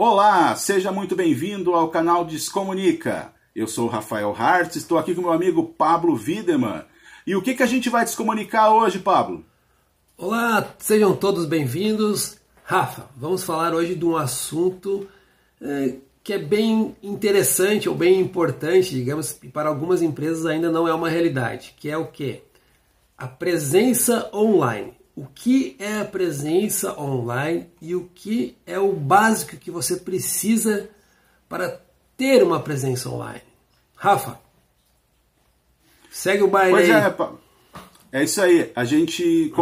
[0.00, 3.32] Olá, seja muito bem-vindo ao canal Descomunica.
[3.52, 6.84] Eu sou Rafael Hart, estou aqui com meu amigo Pablo Wiedemann.
[7.26, 9.44] E o que, que a gente vai descomunicar hoje, Pablo?
[10.16, 12.38] Olá, sejam todos bem-vindos.
[12.62, 15.08] Rafa, vamos falar hoje de um assunto
[15.60, 20.86] é, que é bem interessante ou bem importante, digamos, e para algumas empresas ainda não
[20.86, 22.40] é uma realidade, que é o que?
[23.16, 29.56] A presença online o que é a presença online e o que é o básico
[29.56, 30.88] que você precisa
[31.48, 31.80] para
[32.16, 33.42] ter uma presença online.
[33.96, 34.38] Rafa,
[36.08, 37.02] segue o baile pois aí.
[38.12, 38.70] É, é isso aí.
[38.76, 39.52] A gente,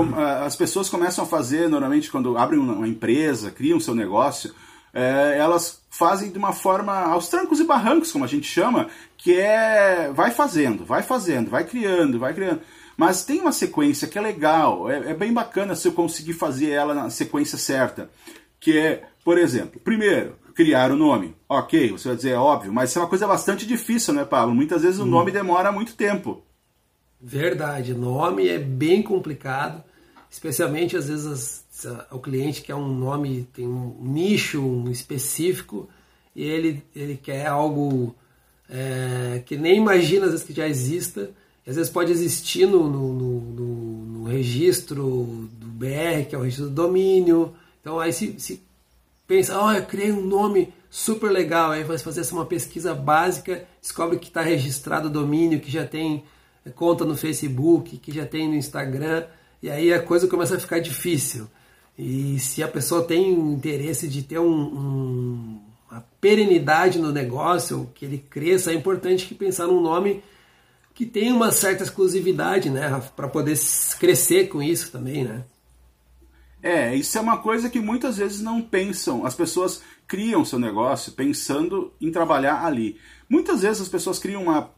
[0.44, 4.54] as pessoas começam a fazer normalmente quando abrem uma empresa, criam seu negócio,
[4.92, 9.34] é, elas fazem de uma forma aos trancos e barrancos, como a gente chama, que
[9.34, 12.60] é vai fazendo, vai fazendo, vai criando, vai criando.
[12.96, 16.70] Mas tem uma sequência que é legal, é, é bem bacana se eu conseguir fazer
[16.70, 18.10] ela na sequência certa.
[18.58, 21.36] Que é, por exemplo, primeiro, criar o nome.
[21.46, 24.54] Ok, você vai dizer, é óbvio, mas isso é uma coisa bastante difícil, né, Pablo?
[24.54, 25.06] Muitas vezes o hum.
[25.06, 26.42] nome demora muito tempo.
[27.20, 29.82] Verdade, nome é bem complicado,
[30.30, 31.64] especialmente às vezes
[32.10, 35.88] o cliente quer um nome, tem um nicho um específico
[36.34, 38.14] e ele, ele quer algo
[38.68, 41.30] é, que nem imagina às vezes que já exista
[41.66, 46.68] às vezes pode existir no, no, no, no, registro do BR, que é o registro
[46.68, 47.54] do domínio.
[47.80, 48.62] Então aí se, se
[49.26, 54.18] pensa, oh, eu criei um nome super legal, aí vai fazer uma pesquisa básica, descobre
[54.18, 56.24] que está registrado o domínio, que já tem
[56.74, 59.24] conta no Facebook, que já tem no Instagram,
[59.62, 61.46] e aí a coisa começa a ficar difícil.
[61.98, 68.04] E se a pessoa tem interesse de ter um, um, uma perenidade no negócio, que
[68.04, 70.22] ele cresça, é importante que pensar num nome
[70.96, 73.54] que tem uma certa exclusividade, né, para poder
[74.00, 75.44] crescer com isso também, né?
[76.62, 79.26] É, isso é uma coisa que muitas vezes não pensam.
[79.26, 82.98] As pessoas criam seu negócio pensando em trabalhar ali.
[83.28, 84.70] Muitas vezes as pessoas criam uma,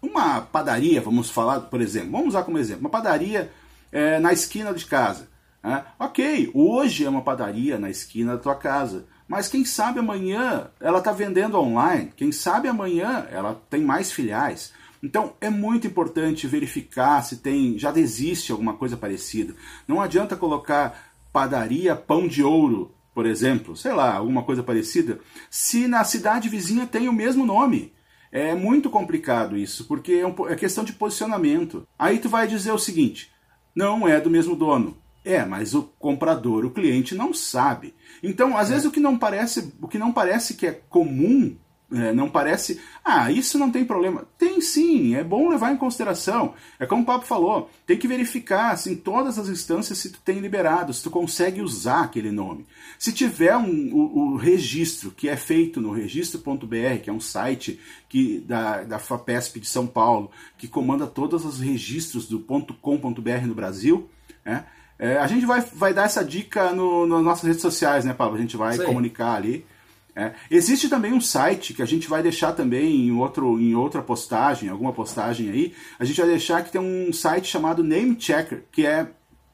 [0.00, 3.52] uma padaria, vamos falar, por exemplo, vamos usar como exemplo, uma padaria
[3.92, 5.28] é, na esquina de casa.
[5.62, 5.84] Né?
[5.98, 10.98] Ok, hoje é uma padaria na esquina da tua casa, mas quem sabe amanhã ela
[10.98, 14.72] está vendendo online, quem sabe amanhã ela tem mais filiais.
[15.06, 19.54] Então é muito importante verificar se tem, já existe alguma coisa parecida.
[19.86, 25.86] Não adianta colocar padaria pão de ouro, por exemplo, sei lá, alguma coisa parecida, se
[25.86, 27.92] na cidade vizinha tem o mesmo nome.
[28.32, 31.86] É muito complicado isso, porque é, um, é questão de posicionamento.
[31.96, 33.30] Aí tu vai dizer o seguinte:
[33.76, 34.98] não é do mesmo dono.
[35.24, 37.94] É, mas o comprador, o cliente não sabe.
[38.22, 38.72] Então, às é.
[38.72, 41.56] vezes o que não parece, o que não parece que é comum
[41.92, 44.26] é, não parece, ah, isso não tem problema.
[44.36, 46.54] Tem sim, é bom levar em consideração.
[46.80, 50.20] É como o Papo falou, tem que verificar assim, em todas as instâncias se tu
[50.20, 52.66] tem liberado, se tu consegue usar aquele nome.
[52.98, 57.80] Se tiver um, o, o registro que é feito no registro.br, que é um site
[58.08, 63.54] que, da, da FAPESP de São Paulo, que comanda todos os registros do .com.br no
[63.54, 64.08] Brasil,
[64.44, 64.64] né?
[64.98, 68.36] É, a gente vai, vai dar essa dica no, nas nossas redes sociais, né, Pablo?
[68.36, 68.84] A gente vai Sim.
[68.84, 69.66] comunicar ali.
[70.18, 70.32] É.
[70.50, 74.70] Existe também um site que a gente vai deixar também em, outro, em outra postagem,
[74.70, 75.74] alguma postagem aí.
[75.98, 79.10] A gente vai deixar que tem um site chamado Name Checker, que é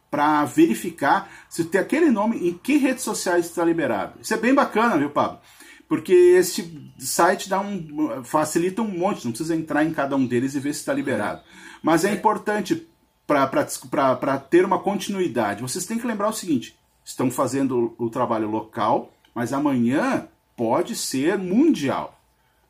[0.08, 4.20] para verificar se tem aquele nome em que redes sociais está liberado.
[4.22, 5.40] Isso é bem bacana, viu, Pablo?
[5.88, 10.54] Porque esse site dá um, facilita um monte, não precisa entrar em cada um deles
[10.54, 11.42] e ver se está liberado.
[11.82, 12.14] Mas é, é.
[12.14, 12.86] importante
[13.26, 15.60] para ter uma continuidade.
[15.60, 21.38] Vocês têm que lembrar o seguinte: estão fazendo o trabalho local, mas amanhã pode ser
[21.38, 22.18] mundial.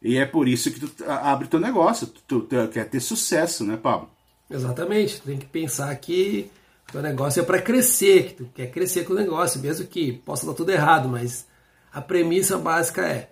[0.01, 3.77] E é por isso que tu abre teu negócio, tu, tu quer ter sucesso, né,
[3.77, 4.11] Pablo?
[4.51, 6.51] Exatamente, tu tem que pensar que
[6.91, 10.45] teu negócio é para crescer, que tu quer crescer com o negócio, mesmo que possa
[10.45, 11.47] dar tudo errado, mas
[11.93, 13.31] a premissa básica é: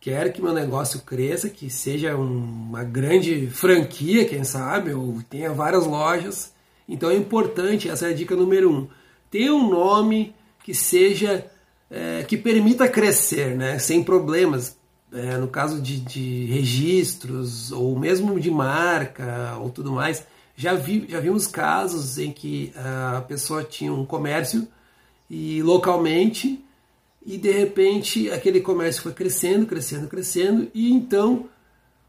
[0.00, 5.86] quero que meu negócio cresça, que seja uma grande franquia, quem sabe, ou tenha várias
[5.86, 6.52] lojas.
[6.88, 8.88] Então é importante, essa é a dica número um,
[9.30, 11.50] ter um nome que seja
[11.94, 14.76] é, que permita crescer, né, sem problemas.
[15.12, 20.26] É, no caso de, de, registros ou mesmo de marca ou tudo mais,
[20.56, 24.66] já, vi, já vimos casos em que a pessoa tinha um comércio
[25.30, 26.60] e localmente
[27.24, 31.48] e de repente aquele comércio foi crescendo, crescendo, crescendo e então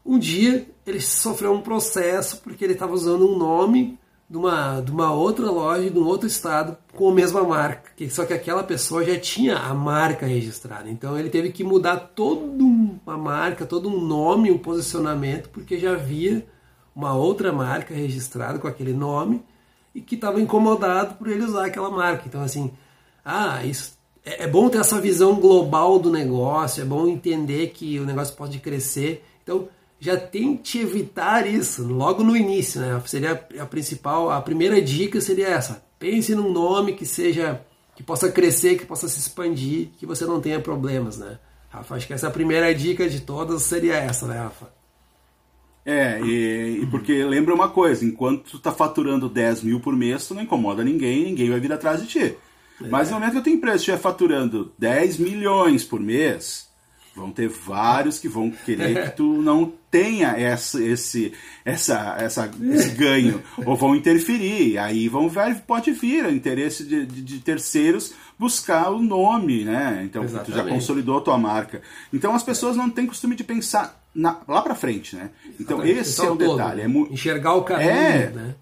[0.04, 3.96] um dia ele sofreu um processo porque ele estava usando um nome
[4.28, 7.92] de uma, de uma outra loja de um outro estado com a mesma marca.
[8.10, 10.90] Só que aquela pessoa já tinha a marca registrada.
[10.90, 15.92] Então ele teve que mudar toda uma marca, todo um nome, um posicionamento, porque já
[15.92, 16.44] havia
[16.94, 19.44] uma outra marca registrada com aquele nome
[19.94, 22.24] e que estava incomodado por ele usar aquela marca.
[22.26, 22.72] Então, assim,
[23.24, 28.00] ah, isso é, é bom ter essa visão global do negócio, é bom entender que
[28.00, 29.24] o negócio pode crescer.
[29.42, 33.00] Então, já tente evitar isso logo no início, né?
[33.06, 35.84] Seria a principal, a primeira dica seria essa.
[35.98, 37.60] Pense num nome que seja
[37.94, 41.38] que possa crescer, que possa se expandir, que você não tenha problemas, né?
[41.70, 44.70] Rafa, acho que essa é primeira dica de todas seria essa, né, Rafa?
[45.84, 50.26] É, e, e, porque lembra uma coisa, enquanto tu tá faturando 10 mil por mês,
[50.26, 52.36] tu não incomoda ninguém, ninguém vai vir atrás de ti.
[52.82, 52.88] É.
[52.88, 56.68] Mas no momento que a tua empresa estiver faturando 10 milhões por mês,
[57.16, 61.32] vão ter vários que vão querer que tu não tenha essa, esse,
[61.64, 65.32] essa, essa, esse ganho, ou vão interferir, aí vão
[65.66, 70.02] pode vir o interesse de, de, de terceiros buscar o nome, né?
[70.04, 70.52] Então Exatamente.
[70.52, 71.80] tu já consolidou a tua marca.
[72.12, 75.30] Então as pessoas não têm costume de pensar na, lá para frente, né?
[75.58, 76.00] Então Exatamente.
[76.00, 76.82] esse é o todo, detalhe.
[76.82, 78.54] É Enxergar o caminho, é, né?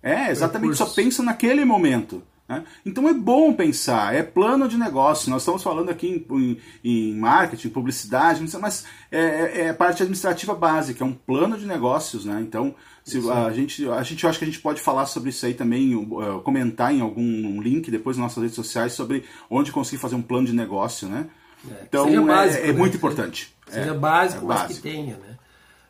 [0.00, 0.76] É, exatamente.
[0.76, 2.22] Só pensa naquele momento.
[2.48, 2.64] Né?
[2.86, 5.30] Então é bom pensar, é plano de negócio.
[5.30, 10.54] Nós estamos falando aqui em, em, em marketing, publicidade, mas é, é, é, parte administrativa
[10.54, 12.24] básica, é um plano de negócios.
[12.24, 12.40] Né?
[12.40, 12.74] Então
[13.04, 15.94] se, a, gente, a gente acho que a gente pode falar sobre isso aí também,
[15.94, 20.22] uh, comentar em algum link depois nas nossas redes sociais sobre onde conseguir fazer um
[20.22, 21.06] plano de negócio.
[21.06, 21.26] Né?
[21.70, 22.78] É, então é, básico, é, é né?
[22.78, 23.54] muito importante.
[23.68, 24.80] Seja básico, mas básico.
[24.80, 25.16] que tenha.
[25.16, 25.36] Né?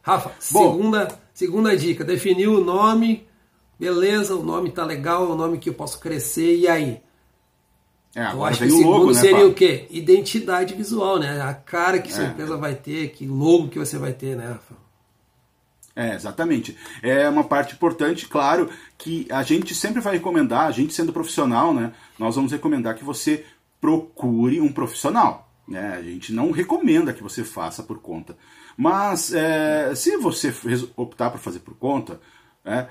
[0.03, 3.28] Rafa, Bom, segunda, segunda dica: definiu o nome
[3.79, 7.01] Beleza, o nome tá legal, é um nome que eu posso crescer, e aí?
[8.15, 9.87] É, eu acho que o segundo logo, né, seria o quê?
[9.91, 11.41] Identidade visual, né?
[11.41, 12.27] A cara que sua é.
[12.29, 14.75] empresa vai ter, que logo que você vai ter, né, Rafa?
[15.95, 16.77] É, exatamente.
[17.03, 21.75] É uma parte importante, claro, que a gente sempre vai recomendar, a gente sendo profissional,
[21.75, 21.93] né?
[22.19, 23.45] Nós vamos recomendar que você
[23.81, 25.49] procure um profissional.
[25.67, 25.97] Né?
[25.99, 28.37] A gente não recomenda que você faça por conta.
[28.77, 30.55] Mas é, se você
[30.97, 32.21] optar por fazer por conta,
[32.69, 32.87] é,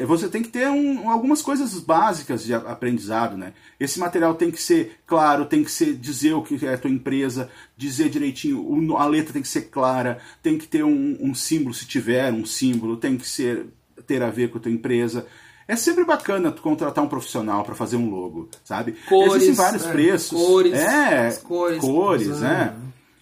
[0.00, 3.36] é, você tem que ter um, algumas coisas básicas de aprendizado.
[3.36, 3.52] Né?
[3.78, 6.90] Esse material tem que ser claro, tem que ser dizer o que é a tua
[6.90, 11.74] empresa, dizer direitinho, a letra tem que ser clara, tem que ter um, um símbolo,
[11.74, 13.66] se tiver um símbolo, tem que ser
[14.06, 15.26] ter a ver com a tua empresa.
[15.66, 18.92] É sempre bacana tu contratar um profissional para fazer um logo, sabe?
[19.08, 20.38] Cores, Existem vários é, preços.
[20.38, 22.74] Cores, é, cores, cores né?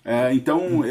[0.05, 0.83] É, então, hum.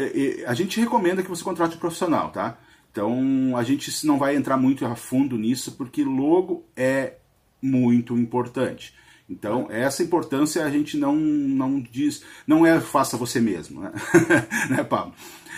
[0.46, 2.56] a gente recomenda que você contrate um profissional, tá?
[2.92, 7.14] Então a gente não vai entrar muito a fundo nisso porque logo é
[7.60, 8.94] muito importante.
[9.28, 13.92] Então essa importância a gente não não diz, não é faça você mesmo, né,
[14.68, 15.14] né Pablo?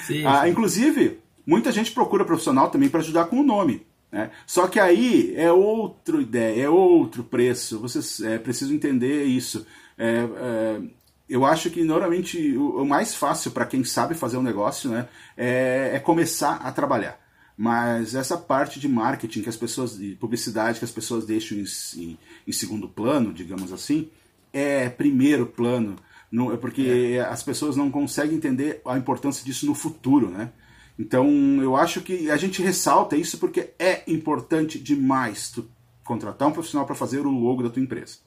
[0.06, 3.84] Sim, ah, inclusive muita gente procura profissional também para ajudar com o nome.
[4.12, 4.30] Né?
[4.46, 7.80] Só que aí é outra ideia, é outro preço.
[7.80, 9.66] Vocês é, precisam entender isso.
[9.98, 10.80] É, é,
[11.28, 15.08] eu acho que normalmente o, o mais fácil para quem sabe fazer um negócio né,
[15.37, 17.24] é, é começar a trabalhar.
[17.56, 21.64] Mas essa parte de marketing que as pessoas, de publicidade que as pessoas deixam em,
[21.96, 24.10] em, em segundo plano, digamos assim,
[24.52, 25.96] é primeiro plano,
[26.30, 27.20] não, é porque é.
[27.20, 30.50] as pessoas não conseguem entender a importância disso no futuro, né?
[30.98, 31.28] Então
[31.62, 35.68] eu acho que a gente ressalta isso porque é importante demais tu
[36.02, 38.18] contratar um profissional para fazer o logo da tua empresa.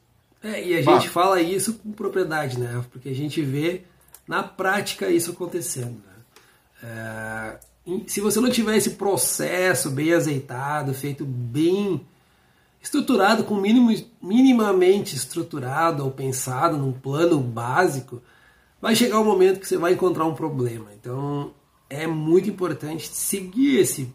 [0.41, 0.99] É, e a bah.
[0.99, 2.83] gente fala isso com propriedade, né?
[2.91, 3.83] Porque a gente vê
[4.27, 6.01] na prática isso acontecendo.
[6.05, 6.13] Né?
[6.83, 7.59] É,
[8.05, 12.01] se você não tiver esse processo bem azeitado, feito bem
[12.81, 18.21] estruturado, com mínimo, minimamente estruturado ou pensado num plano básico,
[18.81, 20.87] vai chegar um momento que você vai encontrar um problema.
[20.99, 21.51] Então
[21.89, 24.13] é muito importante seguir esse,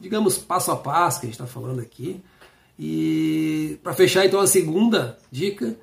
[0.00, 2.20] digamos, passo a passo que a gente está falando aqui.
[2.78, 5.76] E para fechar então a segunda dica,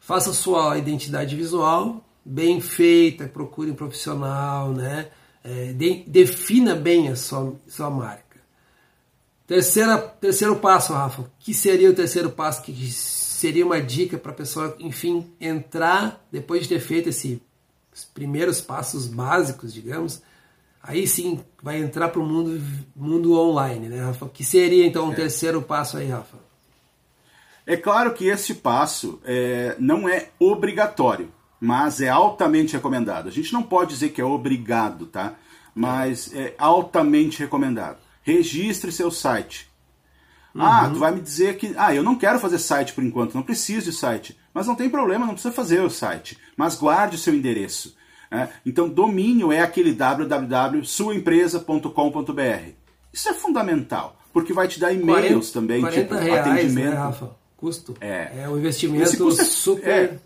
[0.00, 5.08] faça sua identidade visual bem feita, procure um profissional, né?
[5.44, 8.24] É, de, defina bem a sua, sua marca.
[9.46, 11.30] Terceira, terceiro passo, Rafa.
[11.38, 12.62] Que seria o terceiro passo?
[12.62, 17.38] Que seria uma dica para a pessoa, enfim, entrar, depois de ter feito esses
[18.14, 20.22] primeiros passos básicos, digamos,
[20.82, 22.58] aí sim vai entrar para o mundo,
[22.96, 24.28] mundo online, né, Rafa?
[24.30, 25.16] Que seria então o um é.
[25.16, 26.38] terceiro passo aí, Rafa?
[27.66, 31.30] É claro que esse passo é, não é obrigatório
[31.64, 33.26] mas é altamente recomendado.
[33.26, 35.32] A gente não pode dizer que é obrigado, tá?
[35.74, 37.96] Mas é altamente recomendado.
[38.22, 39.66] Registre seu site.
[40.54, 40.66] Ah, uhum.
[40.66, 41.72] Ah, tu vai me dizer que.
[41.78, 44.38] Ah, eu não quero fazer site por enquanto, não preciso de site.
[44.52, 46.38] Mas não tem problema, não precisa fazer o site.
[46.54, 47.96] Mas guarde o seu endereço.
[48.30, 48.50] Né?
[48.66, 52.72] Então, domínio é aquele www.suaempresa.com.br.
[53.10, 56.90] Isso é fundamental, porque vai te dar e-mails também, 40 tipo reais, né, atendimento.
[56.90, 57.30] Né, Rafa?
[57.56, 57.94] Custo.
[58.02, 59.88] É, é um investimento é super.
[59.88, 60.18] É,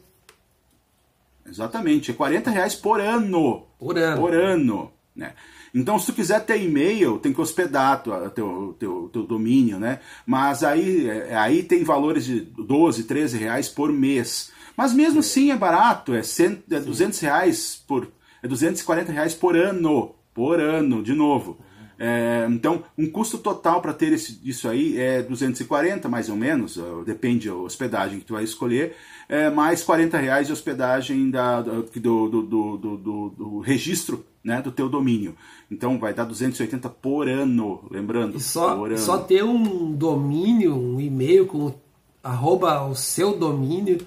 [1.48, 3.66] Exatamente, é 40 reais por ano.
[3.78, 4.20] Por ano.
[4.20, 4.92] Por ano.
[5.14, 5.32] Né?
[5.74, 10.00] Então, se tu quiser ter e-mail, tem que hospedar o teu, teu, teu domínio, né?
[10.26, 14.52] Mas aí, é, aí tem valores de 12, 13 reais por mês.
[14.76, 18.10] Mas mesmo assim é barato, é, cento, é 200 reais por.
[18.42, 20.14] É 240 reais por ano.
[20.32, 21.58] Por ano, de novo.
[21.98, 26.78] É, então, um custo total para ter esse, isso aí é 240, mais ou menos,
[27.04, 28.94] depende da hospedagem que tu vai escolher,
[29.28, 34.72] é, mais 40 reais de hospedagem da, do, do, do, do, do registro né, do
[34.72, 35.36] teu domínio.
[35.70, 38.36] Então vai dar 280 por ano, lembrando.
[38.36, 38.98] E só, por ano.
[38.98, 41.74] só ter um domínio, um e-mail com
[42.22, 43.98] arroba o seu domínio,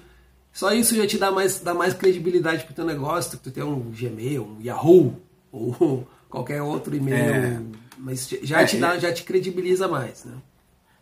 [0.52, 3.50] só isso já te dá mais, dá mais credibilidade para o teu negócio, que tu
[3.50, 5.16] tem um Gmail, um Yahoo,
[5.50, 7.34] ou qualquer outro e-mail.
[7.34, 7.62] É.
[7.96, 9.00] Mas já, é, te dá, é.
[9.00, 10.34] já te credibiliza mais, né?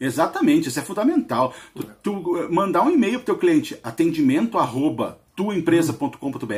[0.01, 1.55] Exatamente, isso é fundamental.
[1.75, 6.55] Tu, tu eh, mandar um e-mail para teu cliente, atendimento arroba tuaempresa.com.br,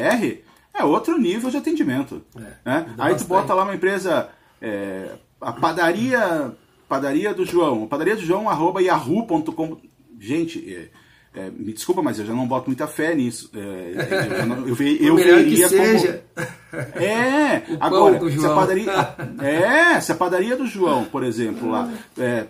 [0.74, 2.22] é outro nível de atendimento.
[2.36, 2.94] É, né?
[2.98, 4.28] Aí tu bota lá uma empresa,
[4.60, 6.52] é, a padaria,
[6.88, 9.76] padaria do João, padaria do João, arroba yahoo.com.
[10.18, 10.88] Gente, é,
[11.34, 13.50] é, me desculpa, mas eu já não boto muita fé nisso.
[13.54, 16.22] É, eu, não, eu, eu veria como.
[16.94, 18.92] É, agora, se a padaria.
[19.42, 21.92] É, se a padaria do João, por exemplo, lá.
[22.16, 22.46] É,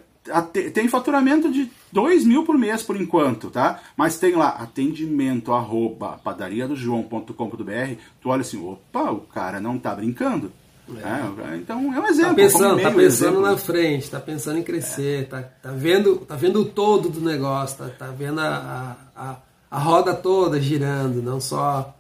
[0.73, 3.81] tem faturamento de 2 mil por mês por enquanto, tá?
[3.97, 7.97] Mas tem lá atendimento arroba padariadojoão.com.br.
[8.21, 10.53] Tu olha assim, opa, o cara não tá brincando.
[10.91, 11.53] É.
[11.53, 12.31] É, então é um exemplo.
[12.31, 15.25] Tá pensando, tá pensando na frente, tá pensando em crescer, é.
[15.25, 19.37] tá, tá, vendo, tá vendo o todo do negócio, tá, tá vendo a, a,
[19.71, 21.97] a roda toda girando, não só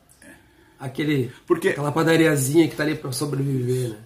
[0.78, 3.98] aquele, Porque, aquela padariazinha que tá ali para sobreviver, né?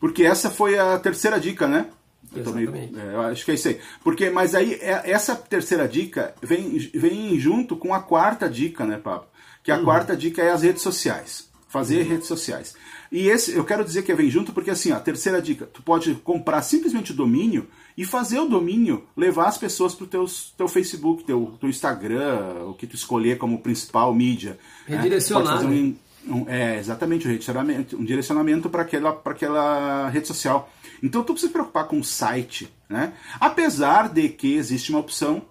[0.00, 1.86] Porque essa foi a terceira dica, né?
[2.34, 2.98] Exatamente.
[2.98, 3.80] é, eu acho que é isso aí.
[4.02, 8.96] Porque, mas aí, é, essa terceira dica vem, vem junto com a quarta dica, né,
[8.96, 9.26] Pablo?
[9.62, 9.84] Que a uhum.
[9.84, 11.48] quarta dica é as redes sociais.
[11.68, 12.08] Fazer uhum.
[12.10, 12.74] redes sociais.
[13.10, 16.14] E esse, eu quero dizer que vem junto porque, assim, a terceira dica, tu pode
[16.16, 20.26] comprar simplesmente o domínio e fazer o domínio levar as pessoas para o teu,
[20.56, 24.58] teu Facebook, teu, teu Instagram, o que tu escolher como principal mídia.
[24.88, 24.96] Né?
[24.96, 25.62] Redirecionar.
[25.62, 25.68] Né?
[25.68, 30.68] Um, um, é, exatamente, um direcionamento, um direcionamento para aquela, aquela rede social.
[31.04, 33.12] Então tu precisa se preocupar com o site, né?
[33.38, 35.42] Apesar de que existe uma opção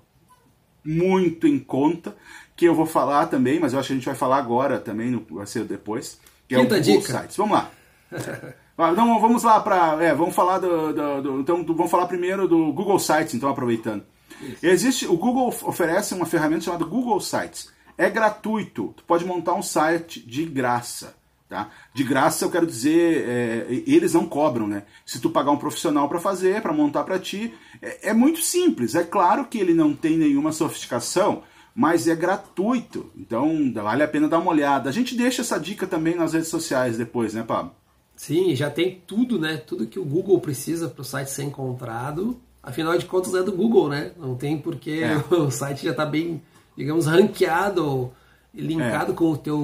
[0.83, 2.17] muito em conta,
[2.55, 5.11] que eu vou falar também, mas eu acho que a gente vai falar agora também,
[5.11, 7.21] no, vai ser depois, que Quinta é o Google dica.
[7.21, 7.37] Sites.
[7.37, 7.71] Vamos lá.
[8.75, 12.73] Então vamos lá para, é, vamos falar do, do, do, então vamos falar primeiro do
[12.73, 14.03] Google Sites, então aproveitando.
[14.41, 14.65] Isso.
[14.65, 17.71] Existe, o Google oferece uma ferramenta chamada Google Sites.
[17.95, 18.93] É gratuito.
[18.97, 21.15] Tu pode montar um site de graça.
[21.53, 21.69] Tá?
[21.93, 24.85] De graça eu quero dizer, é, eles não cobram, né?
[25.05, 28.95] Se tu pagar um profissional para fazer, para montar para ti, é, é, muito simples.
[28.95, 31.43] É claro que ele não tem nenhuma sofisticação,
[31.75, 33.11] mas é gratuito.
[33.15, 34.89] Então vale a pena dar uma olhada.
[34.89, 37.75] A gente deixa essa dica também nas redes sociais depois, né, Pablo?
[38.15, 39.57] Sim, já tem tudo, né?
[39.57, 42.41] Tudo que o Google precisa para o site ser encontrado.
[42.63, 44.11] Afinal de contas é do Google, né?
[44.17, 45.17] Não tem porque é.
[45.35, 46.41] o site já está bem,
[46.75, 48.11] digamos, ranqueado
[48.53, 49.15] linkado é.
[49.15, 49.59] com o teu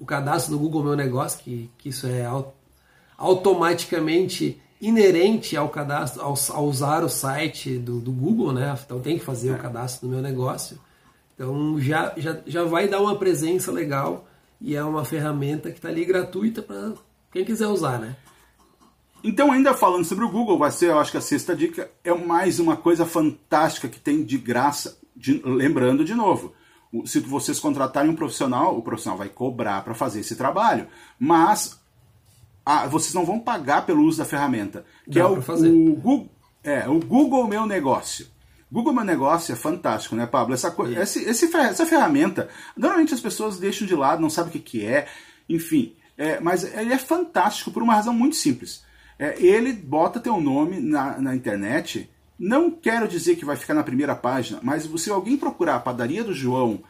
[0.00, 2.26] o cadastro do Google Meu Negócio, que, que isso é
[3.18, 8.76] automaticamente inerente ao cadastro, ao, ao usar o site do, do, Google, né?
[8.84, 9.52] Então tem que fazer é.
[9.52, 10.78] o cadastro do meu negócio.
[11.34, 14.26] Então já, já, já vai dar uma presença legal
[14.60, 16.94] e é uma ferramenta que está ali gratuita para
[17.32, 18.16] quem quiser usar, né?
[19.24, 22.12] Então, ainda falando sobre o Google, vai ser, eu acho que a sexta dica é
[22.12, 24.98] mais uma coisa fantástica que tem de graça.
[25.14, 26.52] De, lembrando de novo,
[27.04, 30.86] se vocês contratarem um profissional, o profissional vai cobrar para fazer esse trabalho,
[31.18, 31.80] mas
[32.64, 36.30] ah, vocês não vão pagar pelo uso da ferramenta, que Dá é o, o, Google,
[36.62, 38.26] é o Google Meu Negócio.
[38.70, 40.54] Google Meu Negócio é fantástico, né, Pablo?
[40.54, 44.60] Essa, esse, esse, essa ferramenta, normalmente as pessoas deixam de lado, não sabem o que,
[44.60, 45.06] que é,
[45.48, 48.84] enfim, é, mas ele é fantástico por uma razão muito simples.
[49.18, 52.08] É, ele bota teu nome na, na internet
[52.42, 56.24] não quero dizer que vai ficar na primeira página, mas se alguém procurar a padaria
[56.24, 56.80] do João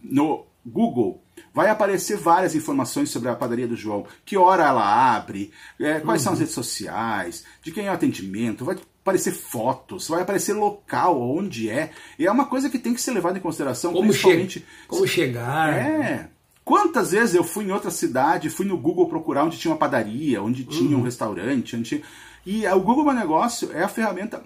[0.00, 1.20] no Google,
[1.52, 4.06] vai aparecer várias informações sobre a padaria do João.
[4.24, 6.24] Que hora ela abre, é, quais uhum.
[6.24, 6.42] são as uhum.
[6.44, 11.90] redes sociais, de quem é o atendimento, vai aparecer fotos, vai aparecer local, onde é.
[12.16, 14.60] E é uma coisa que tem que ser levada em consideração, como principalmente...
[14.60, 15.72] Che como chegar.
[15.72, 16.30] É.
[16.64, 20.40] Quantas vezes eu fui em outra cidade, fui no Google procurar onde tinha uma padaria,
[20.40, 21.02] onde tinha uhum.
[21.02, 22.02] um restaurante, onde tinha...
[22.46, 24.42] E o Google Meu Negócio é a ferramenta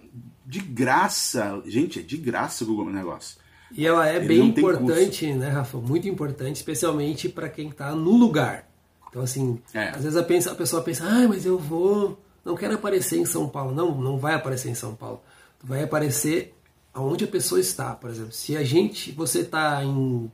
[0.47, 1.61] de graça.
[1.67, 3.39] Gente, é de graça o Google Negócio.
[3.73, 5.79] E ela é Ele bem importante, né, Rafa?
[5.79, 8.69] Muito importante, especialmente para quem está no lugar.
[9.11, 9.89] Então, assim, é.
[9.89, 13.25] às vezes a, pensa, a pessoa pensa, ah, mas eu vou, não quero aparecer em
[13.25, 13.75] São Paulo.
[13.75, 15.21] Não, não vai aparecer em São Paulo.
[15.63, 16.55] Vai aparecer
[16.95, 18.33] aonde a pessoa está, por exemplo.
[18.33, 20.31] Se a gente, você está em,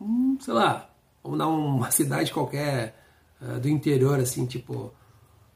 [0.00, 0.88] hum, sei lá,
[1.22, 2.96] vamos dar uma cidade qualquer
[3.40, 4.92] uh, do interior, assim, tipo,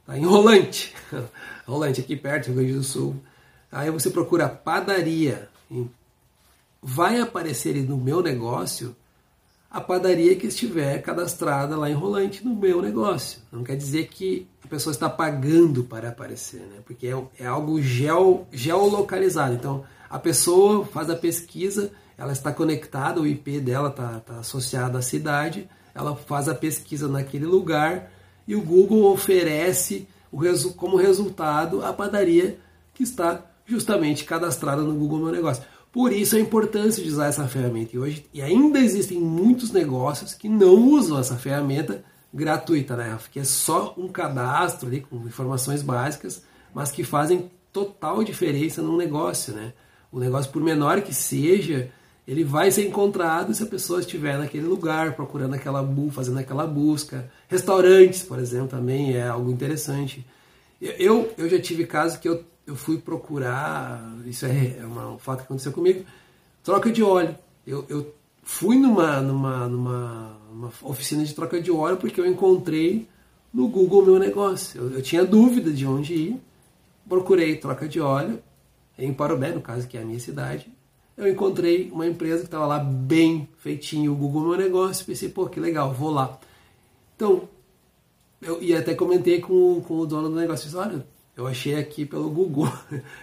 [0.04, 0.94] tá em Rolante.
[1.66, 3.16] Rolante, aqui perto, Rio Grande do Sul.
[3.70, 5.48] Aí você procura padaria.
[6.82, 8.96] Vai aparecer no meu negócio
[9.70, 13.40] a padaria que estiver cadastrada lá em Rolante no meu negócio.
[13.52, 16.80] Não quer dizer que a pessoa está pagando para aparecer, né?
[16.84, 19.54] porque é, é algo geo, geolocalizado.
[19.54, 24.98] Então, a pessoa faz a pesquisa, ela está conectada, o IP dela está, está associado
[24.98, 28.10] à cidade, ela faz a pesquisa naquele lugar
[28.48, 30.40] e o Google oferece o
[30.74, 32.58] como resultado a padaria
[32.92, 35.62] que está justamente cadastrada no Google Meu Negócio.
[35.92, 37.94] Por isso a importância de usar essa ferramenta.
[37.94, 43.16] E hoje e ainda existem muitos negócios que não usam essa ferramenta gratuita, né?
[43.32, 46.42] Que é só um cadastro ali com informações básicas,
[46.74, 49.72] mas que fazem total diferença no negócio, né?
[50.12, 51.90] O negócio, por menor que seja,
[52.26, 56.66] ele vai ser encontrado se a pessoa estiver naquele lugar, procurando aquela bu, fazendo aquela
[56.66, 57.30] busca.
[57.48, 60.24] Restaurantes, por exemplo, também é algo interessante.
[60.80, 65.18] Eu, eu já tive casos que eu eu fui procurar, isso é, é uma, um
[65.18, 66.04] fato que aconteceu comigo,
[66.62, 67.36] troca de óleo.
[67.66, 73.08] Eu, eu fui numa, numa, numa, numa, oficina de troca de óleo porque eu encontrei
[73.52, 74.80] no Google meu negócio.
[74.80, 76.40] Eu, eu tinha dúvida de onde ir,
[77.08, 78.40] procurei troca de óleo
[78.98, 80.70] em Parobé, no caso que é a minha cidade.
[81.16, 85.04] Eu encontrei uma empresa que estava lá bem feitinho, o Google meu negócio.
[85.04, 86.38] Pensei, pô, que legal, vou lá.
[87.14, 87.48] Então,
[88.40, 91.04] eu e até comentei com, com o dono do negócio, olha,
[91.37, 92.70] eu achei aqui pelo Google.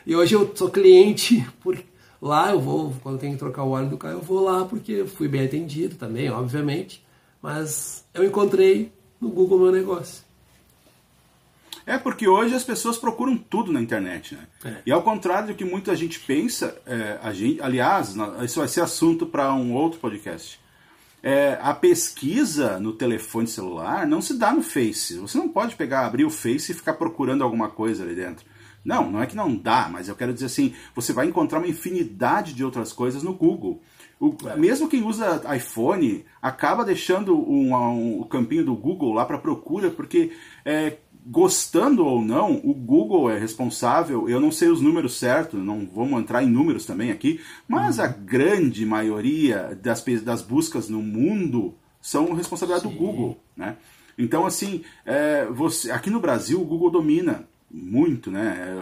[0.06, 1.78] E hoje eu sou cliente por
[2.22, 5.06] lá, eu vou, quando tenho que trocar o óleo do carro, eu vou lá porque
[5.06, 7.06] fui bem atendido também, obviamente.
[7.42, 10.26] Mas eu encontrei no Google meu negócio.
[11.86, 14.48] É porque hoje as pessoas procuram tudo na internet, né?
[14.66, 14.76] É.
[14.86, 18.82] E ao contrário do que muita gente pensa, é, a gente, aliás, isso vai ser
[18.82, 20.60] assunto para um outro podcast
[21.28, 25.18] é, a pesquisa no telefone celular não se dá no Face.
[25.18, 28.46] Você não pode pegar, abrir o Face e ficar procurando alguma coisa ali dentro.
[28.86, 31.68] Não, não é que não dá, mas eu quero dizer assim, você vai encontrar uma
[31.68, 33.82] infinidade de outras coisas no Google.
[34.18, 39.38] O, mesmo quem usa iPhone acaba deixando um, um, o campinho do Google lá para
[39.38, 40.32] procura, porque
[40.64, 40.96] é,
[41.30, 44.30] gostando ou não, o Google é responsável.
[44.30, 48.06] Eu não sei os números certos, não vamos entrar em números também aqui, mas uhum.
[48.06, 52.94] a grande maioria das, das buscas no mundo são responsabilidade Sim.
[52.94, 53.76] do Google, né?
[54.18, 58.76] Então, assim, é, você, aqui no Brasil o Google domina muito, né?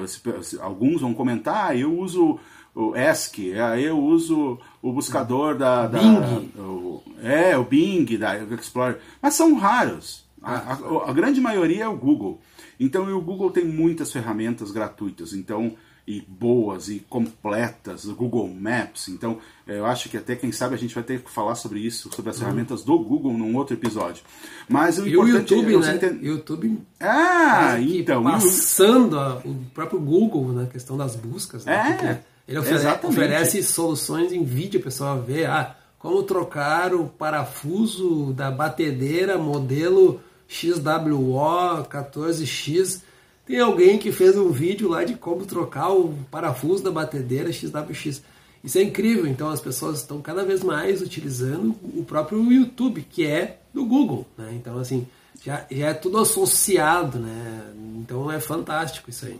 [0.61, 2.39] Alguns vão comentar, ah, eu uso
[2.73, 6.51] o ESC, é, eu uso o buscador da, da Bing.
[6.57, 10.23] O, é, o Bing da Explorer, mas são raros.
[10.45, 12.39] A, a, a, grande maioria é o Google.
[12.79, 15.75] Então, o Google tem muitas ferramentas gratuitas, então
[16.07, 19.07] e boas e completas, o Google Maps.
[19.07, 22.11] Então, eu acho que até quem sabe a gente vai ter que falar sobre isso,
[22.13, 22.43] sobre as uhum.
[22.43, 24.23] ferramentas do Google num outro episódio.
[24.69, 25.95] Mas o e importante o YouTube, é né?
[25.95, 26.25] Entend...
[26.25, 26.79] YouTube.
[26.99, 29.49] Ah, então, passando o...
[29.49, 32.21] o próprio Google na questão das buscas, né?
[32.21, 32.35] É.
[32.47, 38.51] Ele oferece, oferece, soluções em vídeo, a pessoa vê, ah, como trocar o parafuso da
[38.51, 43.01] batedeira modelo XWO 14X.
[43.45, 48.21] Tem alguém que fez um vídeo lá de como trocar o parafuso da batedeira XWX.
[48.63, 53.25] Isso é incrível, então as pessoas estão cada vez mais utilizando o próprio YouTube, que
[53.25, 54.25] é do Google.
[54.35, 54.53] Né?
[54.55, 55.05] Então, assim,
[55.43, 57.73] já, já é tudo associado, né?
[57.97, 59.39] Então é fantástico isso aí.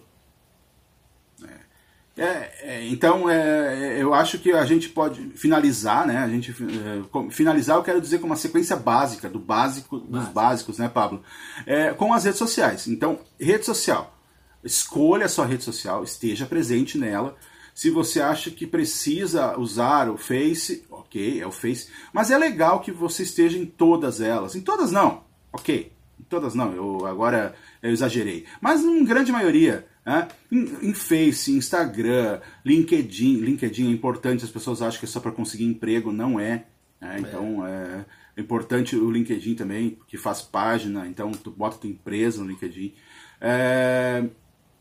[2.18, 6.18] É, é, então, é, eu acho que a gente pode finalizar, né?
[6.20, 10.34] A gente é, finalizar, eu quero dizer com uma sequência básica do básico dos Básico.
[10.34, 11.22] básicos, né, Pablo?
[11.66, 12.88] É, com as redes sociais.
[12.88, 14.16] Então, rede social.
[14.64, 17.36] Escolha a sua rede social, esteja presente nela.
[17.74, 21.90] Se você acha que precisa usar o Face, ok, é o Face.
[22.14, 24.56] Mas é legal que você esteja em todas elas.
[24.56, 25.92] Em todas não, ok.
[26.18, 26.74] Em todas não.
[26.74, 28.46] Eu agora eu exagerei.
[28.62, 30.28] Mas em grande maioria né?
[30.52, 33.38] Em, em, Face, Instagram, LinkedIn.
[33.38, 36.66] LinkedIn é importante, as pessoas acham que é só para conseguir emprego, não é.
[37.02, 37.18] Né?
[37.20, 38.06] Então é.
[38.38, 38.42] é.
[38.42, 42.94] importante o LinkedIn também, que faz página, então tu bota tua empresa no LinkedIn.
[43.42, 44.24] É,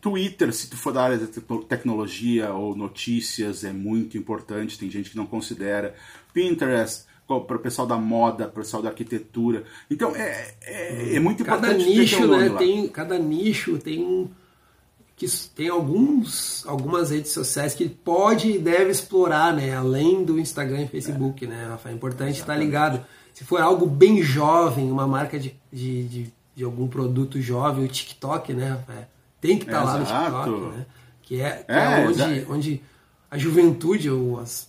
[0.00, 1.26] Twitter, se tu for da área da
[1.66, 5.94] tecnologia ou notícias, é muito importante, tem gente que não considera.
[6.34, 9.64] Pinterest, para o pessoal da moda, para o pessoal da arquitetura.
[9.90, 11.98] Então é, é, é muito cada importante.
[11.98, 14.28] Nicho, né, tem, cada nicho tem um
[15.16, 19.74] que tem alguns, algumas redes sociais que pode e deve explorar, né?
[19.74, 21.48] Além do Instagram e Facebook, é.
[21.48, 21.88] né, Rafa?
[21.88, 23.04] É importante estar ligado.
[23.32, 27.88] Se for algo bem jovem, uma marca de, de, de, de algum produto jovem, o
[27.88, 29.08] TikTok, né, Rafa?
[29.40, 30.86] Tem que estar tá lá no TikTok, né?
[31.22, 32.82] Que é, que é, é onde, onde
[33.30, 34.68] a juventude, ou as,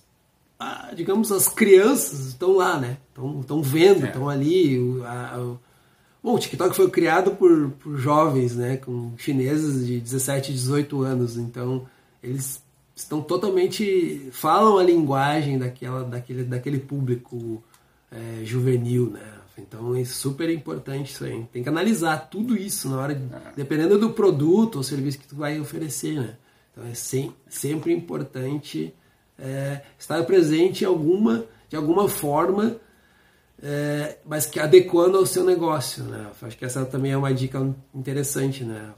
[0.96, 2.98] digamos, as crianças estão lá, né?
[3.42, 4.34] Estão vendo, estão é.
[4.34, 5.02] ali.
[5.06, 5.56] A,
[6.26, 11.38] Bom, o TikTok foi criado por, por jovens, né, com chineses de 17, 18 anos,
[11.38, 11.86] então
[12.24, 12.64] eles
[12.96, 17.64] estão totalmente falam a linguagem daquela, daquele, daquele público
[18.12, 19.22] é, juvenil, né?
[19.56, 21.46] Então é super importante isso aí.
[21.54, 23.52] Tem que analisar tudo isso na hora, de, é.
[23.56, 26.38] dependendo do produto ou serviço que tu vai oferecer, né?
[26.72, 28.92] Então é sem, sempre importante
[29.38, 32.78] é, estar presente alguma, de alguma forma,
[33.62, 36.30] é, mas que adequando ao seu negócio, né?
[36.42, 38.94] Acho que essa também é uma dica interessante, né?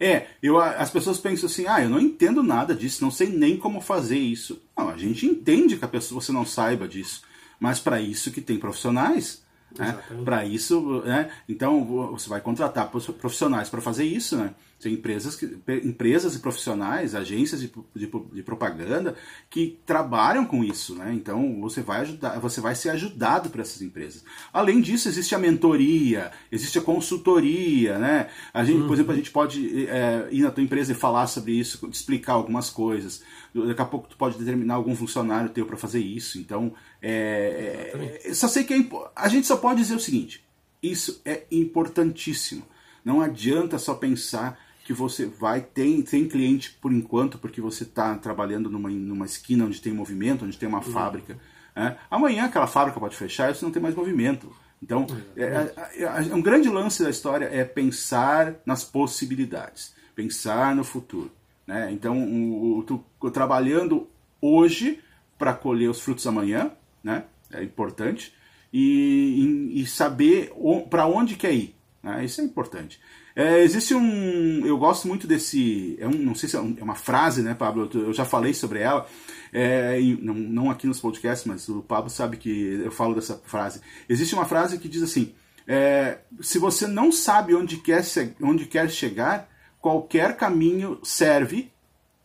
[0.00, 3.56] É, eu, as pessoas pensam assim, ah, eu não entendo nada disso, não sei nem
[3.56, 4.62] como fazer isso.
[4.76, 7.22] Não, a gente entende que a pessoa, você não saiba disso,
[7.58, 9.42] mas para isso que tem profissionais,
[9.76, 9.98] né?
[10.24, 11.30] Para isso, né?
[11.48, 14.54] então você vai contratar profissionais para fazer isso, né?
[14.80, 19.16] Tem empresas, que, empresas e profissionais, agências de, de, de, propaganda
[19.50, 21.12] que trabalham com isso, né?
[21.12, 24.24] Então você vai ajudar, você vai ser ajudado por essas empresas.
[24.52, 28.28] Além disso, existe a mentoria, existe a consultoria, né?
[28.54, 28.86] A gente, uhum.
[28.86, 32.34] por exemplo, a gente pode é, ir na tua empresa e falar sobre isso, explicar
[32.34, 33.20] algumas coisas.
[33.52, 36.38] Daqui a pouco tu pode determinar algum funcionário teu para fazer isso.
[36.38, 40.44] Então, é, é, só sei que é, a gente só pode dizer o seguinte:
[40.80, 42.62] isso é importantíssimo.
[43.04, 48.16] Não adianta só pensar que você vai ter tem cliente por enquanto porque você está
[48.16, 50.84] trabalhando numa, numa esquina onde tem movimento, onde tem uma uhum.
[50.84, 51.38] fábrica.
[51.76, 51.98] Né?
[52.10, 54.50] Amanhã aquela fábrica pode fechar e você não tem mais movimento.
[54.82, 60.82] Então, é, é, é, um grande lance da história é pensar nas possibilidades, pensar no
[60.82, 61.30] futuro.
[61.66, 61.92] Né?
[61.92, 64.08] Então, o, o, tu, trabalhando
[64.40, 65.00] hoje
[65.36, 66.72] para colher os frutos amanhã,
[67.04, 67.24] né?
[67.52, 68.32] é importante,
[68.72, 70.50] e, e saber
[70.88, 71.74] para onde quer ir.
[72.02, 72.24] Né?
[72.24, 72.98] Isso é importante.
[73.38, 74.66] É, existe um.
[74.66, 75.96] Eu gosto muito desse.
[76.00, 77.88] É um, não sei se é, um, é uma frase, né, Pablo?
[77.94, 79.06] Eu já falei sobre ela.
[79.52, 83.80] É, não, não, aqui nos podcasts, mas o Pablo sabe que eu falo dessa frase.
[84.08, 85.32] Existe uma frase que diz assim:
[85.68, 88.02] é, se você não sabe onde quer,
[88.42, 89.48] onde quer chegar,
[89.80, 91.70] qualquer caminho serve.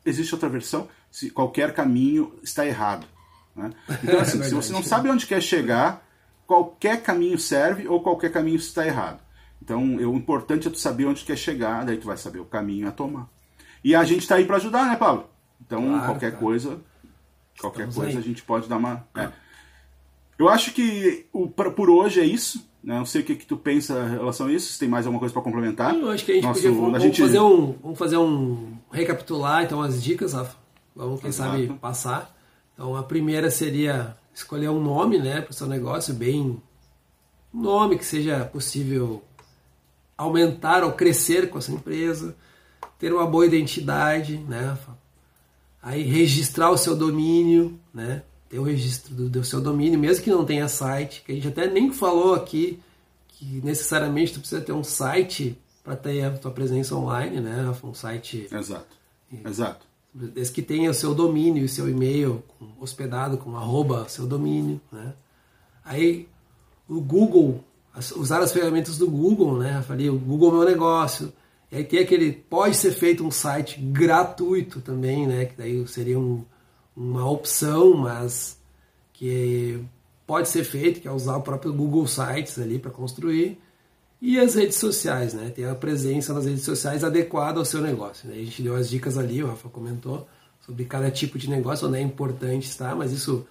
[0.04, 3.06] Existe outra versão: se qualquer caminho está errado.
[3.56, 3.70] Né?
[4.04, 6.04] Então, assim, se você não sabe onde quer chegar,
[6.48, 9.22] qualquer caminho serve ou qualquer caminho está errado.
[9.64, 12.86] Então, o importante é tu saber onde quer chegar, daí tu vai saber o caminho
[12.86, 13.30] a tomar.
[13.82, 15.30] E a gente está aí para ajudar, né, Paulo?
[15.66, 16.44] Então, claro, qualquer cara.
[16.44, 16.82] coisa,
[17.58, 18.18] qualquer Estamos coisa aí.
[18.18, 19.08] a gente pode dar uma.
[19.16, 19.30] É.
[20.38, 22.68] Eu acho que o, pra, por hoje é isso.
[22.84, 22.98] Né?
[22.98, 24.74] Não sei o que, que tu pensa em relação a isso.
[24.74, 25.96] Se tem mais alguma coisa para complementar.
[25.96, 27.22] Eu acho que a gente Nosso, podia vamos, gente...
[27.22, 30.58] fazer um, vamos fazer um recapitular então as dicas, Rafa.
[30.94, 31.52] Vamos quem Exato.
[31.52, 32.36] sabe passar.
[32.74, 36.62] Então a primeira seria escolher um nome, né, para o seu negócio bem
[37.54, 39.24] um nome que seja possível
[40.18, 42.36] aumentar ou crescer com essa empresa,
[42.98, 44.78] ter uma boa identidade, né?
[45.82, 48.24] Aí registrar o seu domínio, né?
[48.50, 51.48] Ter o registro do, do seu domínio, mesmo que não tenha site, que a gente
[51.48, 52.80] até nem falou aqui
[53.28, 57.76] que necessariamente tu precisa ter um site para ter a tua presença online, né?
[57.84, 58.48] Um site.
[58.52, 58.96] Exato.
[59.46, 59.86] Exato.
[60.14, 62.44] Desde que tenha o seu domínio, o seu e-mail
[62.80, 65.14] hospedado com arroba seu domínio, né?
[65.84, 66.30] Aí
[66.88, 67.64] o Google
[68.16, 69.84] usar as ferramentas do Google, né?
[69.88, 71.32] Falei, o Google é meu negócio.
[71.72, 75.46] E aí tem aquele, pode ser feito um site gratuito também, né?
[75.46, 76.44] Que daí seria um,
[76.96, 78.60] uma opção, mas
[79.12, 79.80] que
[80.26, 83.60] pode ser feito, que é usar o próprio Google Sites ali para construir.
[84.22, 85.50] E as redes sociais, né?
[85.50, 88.30] Ter a presença nas redes sociais adequada ao seu negócio.
[88.30, 88.36] Né?
[88.36, 90.28] A gente deu as dicas ali, o Rafa comentou,
[90.62, 93.46] sobre cada tipo de negócio, onde é importante estar, mas isso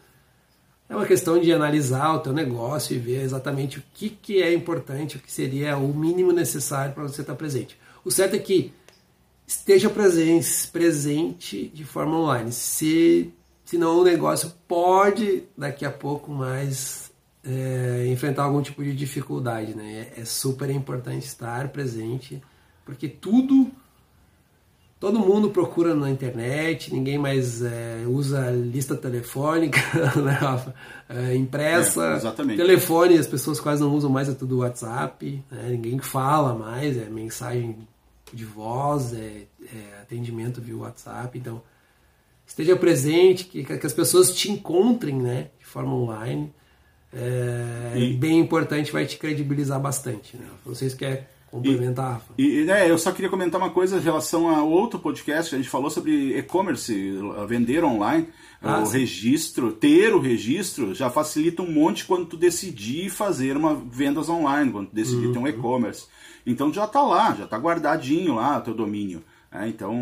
[0.92, 4.52] é uma questão de analisar o teu negócio e ver exatamente o que, que é
[4.52, 7.78] importante, o que seria o mínimo necessário para você estar presente.
[8.04, 8.74] O certo é que
[9.46, 12.52] esteja presente, presente de forma online.
[12.52, 13.32] Se,
[13.64, 17.10] senão o negócio pode daqui a pouco mais
[17.42, 19.74] é, enfrentar algum tipo de dificuldade.
[19.74, 20.08] Né?
[20.14, 22.42] É, é super importante estar presente,
[22.84, 23.72] porque tudo
[25.02, 29.80] Todo mundo procura na internet, ninguém mais é, usa lista telefônica,
[30.22, 30.72] né, Rafa?
[31.08, 35.70] É, impressa, é, telefone, as pessoas quase não usam mais, é tudo WhatsApp, né?
[35.70, 37.76] ninguém fala mais, é mensagem
[38.32, 39.42] de voz, é,
[39.74, 41.36] é atendimento via WhatsApp.
[41.36, 41.60] Então,
[42.46, 46.54] esteja presente, que, que as pessoas te encontrem né, de forma online.
[47.12, 48.14] É, e...
[48.14, 50.36] bem importante, vai te credibilizar bastante.
[50.36, 50.46] Né?
[50.64, 52.22] Vocês querem complementar.
[52.36, 55.54] E, e né, eu só queria comentar uma coisa em relação a outro podcast que
[55.54, 57.12] a gente falou sobre e-commerce,
[57.46, 58.28] vender online.
[58.62, 59.00] Ah, o sim.
[59.00, 64.70] registro, ter o registro já facilita um monte quando tu decidir fazer uma vendas online,
[64.70, 65.32] quando tu decidir uhum.
[65.32, 65.48] ter um uhum.
[65.48, 66.06] e-commerce.
[66.46, 69.22] Então já está lá, já está guardadinho lá o teu domínio.
[69.50, 69.92] É, então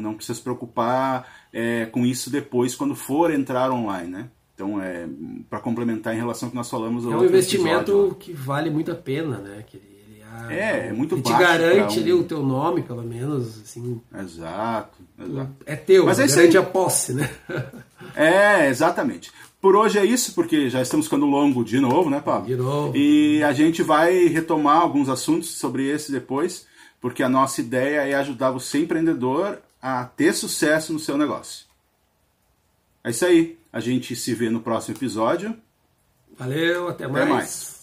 [0.00, 4.28] não precisa se preocupar é, com isso depois quando for entrar online, né?
[4.54, 5.08] Então, é,
[5.48, 7.06] para complementar em relação ao que nós falamos...
[7.06, 9.64] É um investimento episódio, que vale muito a pena, né?
[9.66, 9.80] Que
[10.48, 14.98] É, é muito e te garante um- ali o teu nome, pelo menos, assim, Exato,
[15.18, 15.50] exato.
[15.66, 16.62] é teu, Mas é isso garante aí.
[16.62, 17.30] a posse, né?
[18.16, 19.30] É, exatamente.
[19.60, 22.46] Por hoje é isso, porque já estamos ficando longo de novo, né, Pablo?
[22.46, 22.96] De novo.
[22.96, 26.66] E a gente vai retomar alguns assuntos sobre esse depois,
[27.00, 31.66] porque a nossa ideia é ajudar você, empreendedor, a ter sucesso no seu negócio.
[33.04, 33.58] É isso aí.
[33.72, 35.54] A gente se vê no próximo episódio.
[36.38, 37.28] Valeu, até mais.
[37.28, 37.79] mais.